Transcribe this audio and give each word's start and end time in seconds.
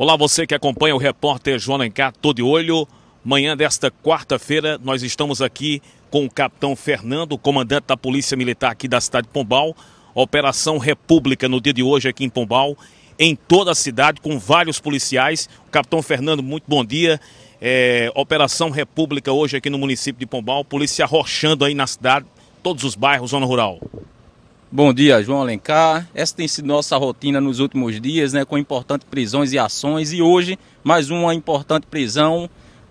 Olá, 0.00 0.16
você 0.16 0.46
que 0.46 0.54
acompanha 0.54 0.94
o 0.94 0.98
repórter 0.98 1.58
João 1.58 1.78
Alencar, 1.78 2.12
tô 2.12 2.32
de 2.32 2.40
olho. 2.40 2.86
Manhã 3.24 3.56
desta 3.56 3.90
quarta-feira, 3.90 4.78
nós 4.80 5.02
estamos 5.02 5.42
aqui 5.42 5.82
com 6.08 6.24
o 6.24 6.30
capitão 6.30 6.76
Fernando, 6.76 7.36
comandante 7.36 7.88
da 7.88 7.96
Polícia 7.96 8.36
Militar 8.36 8.70
aqui 8.70 8.86
da 8.86 9.00
cidade 9.00 9.26
de 9.26 9.32
Pombal. 9.32 9.74
Operação 10.14 10.78
República 10.78 11.48
no 11.48 11.60
dia 11.60 11.72
de 11.72 11.82
hoje 11.82 12.08
aqui 12.08 12.22
em 12.22 12.28
Pombal, 12.28 12.78
em 13.18 13.34
toda 13.34 13.72
a 13.72 13.74
cidade, 13.74 14.20
com 14.20 14.38
vários 14.38 14.78
policiais. 14.78 15.48
O 15.66 15.70
capitão 15.72 16.00
Fernando, 16.00 16.44
muito 16.44 16.62
bom 16.68 16.84
dia. 16.84 17.20
É, 17.60 18.08
Operação 18.14 18.70
República 18.70 19.32
hoje 19.32 19.56
aqui 19.56 19.68
no 19.68 19.78
município 19.78 20.20
de 20.20 20.26
Pombal, 20.26 20.64
polícia 20.64 21.04
arrochando 21.04 21.64
aí 21.64 21.74
na 21.74 21.88
cidade, 21.88 22.24
todos 22.62 22.84
os 22.84 22.94
bairros, 22.94 23.30
zona 23.30 23.46
rural. 23.46 23.80
Bom 24.70 24.92
dia, 24.92 25.22
João 25.22 25.40
Alencar. 25.40 26.06
Essa 26.14 26.36
tem 26.36 26.46
sido 26.46 26.68
nossa 26.68 26.94
rotina 26.98 27.40
nos 27.40 27.58
últimos 27.58 27.98
dias, 27.98 28.34
né, 28.34 28.44
com 28.44 28.58
importantes 28.58 29.08
prisões 29.10 29.54
e 29.54 29.58
ações. 29.58 30.12
E 30.12 30.20
hoje, 30.20 30.58
mais 30.84 31.08
uma 31.08 31.34
importante 31.34 31.86
prisão, 31.86 32.50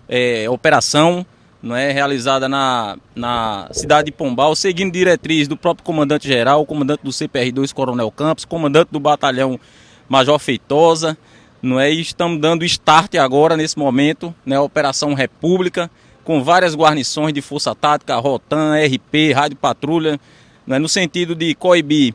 é, 0.10 0.50
operação, 0.50 1.24
não 1.62 1.76
é, 1.76 1.92
realizada 1.92 2.50
na, 2.50 2.98
na 3.16 3.70
cidade 3.72 4.08
de 4.08 4.12
Pombal, 4.12 4.56
seguindo 4.56 4.92
diretriz 4.92 5.48
do 5.48 5.56
próprio 5.56 5.86
comandante-geral, 5.86 6.66
comandante 6.66 7.04
do 7.04 7.12
CPR-2, 7.12 7.72
Coronel 7.72 8.09
Campos, 8.09 8.44
comandante 8.44 8.90
do 8.92 9.00
batalhão 9.00 9.59
Major 10.09 10.40
Feitosa, 10.40 11.16
não 11.62 11.80
é? 11.80 11.94
E 11.94 12.02
estamos 12.02 12.42
dando 12.42 12.66
start 12.66 13.14
agora, 13.18 13.56
nesse 13.56 13.78
momento, 13.78 14.34
né, 14.44 14.59
Operação 14.59 15.14
República, 15.14 15.92
com 16.23 16.44
várias 16.44 16.76
guarnições 16.76 17.34
de 17.34 17.42
Força 17.44 17.76
Tática, 17.76 18.16
Rotan, 18.16 18.73
RP, 18.84 19.32
Rádio 19.36 19.58
Patrulha, 19.58 20.20
né, 20.68 20.78
no 20.78 20.90
sentido 20.90 21.34
de 21.34 21.56
coibir 21.56 22.14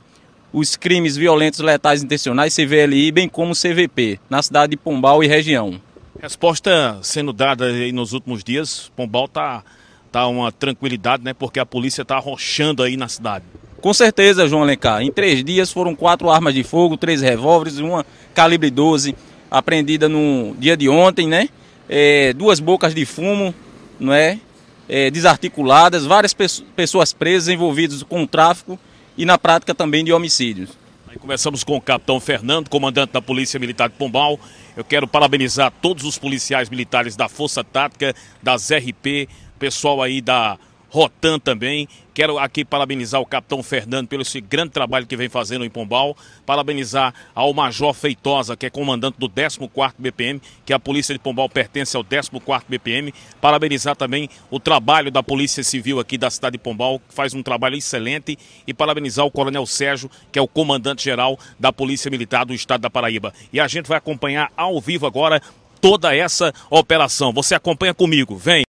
os 0.53 0.77
crimes 0.77 1.17
violentos 1.17 1.61
letais 1.61 2.03
intencionais, 2.03 2.55
CVLI, 2.55 3.11
bem 3.11 3.29
como 3.29 3.55
CVP, 3.55 4.21
na 4.29 4.43
cidade 4.43 4.73
de 4.73 4.77
Pombal 4.77 5.25
e 5.25 5.27
região. 5.27 5.81
Resposta 6.21 6.99
sendo 7.03 7.33
dada 7.33 7.65
aí 7.65 7.91
nos 7.91 8.13
últimos 8.13 8.45
dias, 8.45 8.93
Pombal 8.95 9.27
tá, 9.27 9.65
tá 10.13 10.27
uma 10.27 10.53
tranquilidade, 10.53 11.25
né? 11.25 11.33
Porque 11.33 11.59
a 11.59 11.67
polícia 11.67 12.05
tá 12.05 12.17
arrochando 12.17 12.83
aí 12.83 12.97
na 12.97 13.09
cidade. 13.09 13.45
Com 13.81 13.93
certeza, 13.93 14.47
João 14.47 14.63
Alencar. 14.63 15.03
Em 15.03 15.11
três 15.11 15.43
dias 15.43 15.73
foram 15.73 15.97
quatro 15.97 16.31
armas 16.31 16.55
de 16.55 16.63
fogo, 16.63 16.97
três 16.97 17.23
revólveres, 17.23 17.79
uma 17.79 18.07
calibre 18.35 18.71
12 18.71 19.17
apreendida 19.51 20.09
no 20.09 20.55
dia 20.59 20.77
de 20.77 20.89
ontem, 20.89 21.27
né? 21.27 21.49
É, 21.89 22.33
duas 22.33 22.61
bocas 22.61 22.95
de 22.95 23.05
fumo, 23.05 23.55
não 23.99 24.13
é? 24.13 24.39
É, 24.89 25.11
desarticuladas, 25.11 26.05
várias 26.05 26.35
pessoas 26.35 27.13
presas 27.13 27.49
envolvidas 27.49 28.03
com 28.03 28.23
o 28.23 28.27
tráfico 28.27 28.79
e 29.17 29.25
na 29.25 29.39
prática 29.39 29.75
também 29.75 30.05
de 30.05 30.13
homicídios. 30.13 30.71
Aí 31.09 31.19
começamos 31.19 31.63
com 31.63 31.77
o 31.77 31.81
capitão 31.81 32.19
Fernando, 32.19 32.71
comandante 32.71 33.13
da 33.13 33.21
Polícia 33.21 33.61
Militar 33.61 33.89
de 33.89 33.97
Pombal. 33.97 34.41
Eu 34.77 34.83
quero 34.83 35.07
parabenizar 35.07 35.71
todos 35.83 36.05
os 36.05 36.17
policiais 36.17 36.71
militares 36.71 37.17
da 37.17 37.29
Força 37.29 37.63
Tática, 37.63 38.15
das 38.43 38.71
RP, 38.71 39.29
pessoal 39.59 40.03
aí 40.03 40.21
da 40.21 40.59
Rotan 40.93 41.39
também. 41.39 41.89
Quero 42.13 42.39
aqui 42.39 42.67
parabenizar 42.67 43.19
o 43.19 43.25
capitão 43.25 43.63
Fernando 43.63 44.07
pelo 44.07 44.21
esse 44.21 44.43
grande 44.43 44.73
trabalho 44.73 45.07
que 45.07 45.17
vem 45.17 45.31
fazendo 45.31 45.65
em 45.65 45.71
Pombal. 45.71 46.15
Parabenizar 46.45 47.15
ao 47.35 47.55
Major 47.55 47.95
Feitosa, 47.95 48.55
que 48.55 48.67
é 48.67 48.71
comandante 48.71 49.17
do 49.19 49.27
14º 49.27 49.95
BPM, 49.99 50.39
que 50.67 50.73
a 50.75 50.79
Polícia 50.79 51.15
de 51.15 51.19
Pombal 51.19 51.49
pertence 51.49 51.97
ao 51.97 52.05
14º 52.05 52.65
BPM. 52.69 53.15
Parabenizar 53.41 53.97
também 53.97 54.29
o 54.51 54.61
trabalho 54.61 55.11
da 55.11 55.23
Polícia 55.23 55.65
Civil 55.65 55.99
aqui 55.99 56.19
da 56.19 56.29
cidade 56.29 56.59
de 56.59 56.63
Pombal, 56.63 56.99
que 56.99 57.15
faz 57.15 57.33
um 57.33 57.43
trabalho 57.43 57.77
excelente. 57.77 58.39
E 58.67 58.75
parabenizar 58.75 59.25
o 59.25 59.31
Coronel 59.31 59.65
Sérgio, 59.65 60.11
que 60.31 60.39
é 60.39 60.43
o 60.43 60.47
comandante-geral 60.47 61.39
da 61.59 61.73
Polícia 61.73 62.11
Militar 62.11 62.45
do 62.45 62.53
Estado 62.53 62.83
da 62.83 62.91
Paraíba. 62.91 63.33
E 63.51 63.59
a 63.59 63.67
gente 63.67 63.89
vai 63.89 63.97
acompanhar 63.97 64.53
ao 64.55 64.79
vivo 64.79 65.07
agora 65.07 65.41
toda 65.81 66.15
essa 66.15 66.53
operação. 66.69 67.33
Você 67.33 67.55
acompanha 67.55 67.95
comigo, 67.95 68.37
vem! 68.37 68.63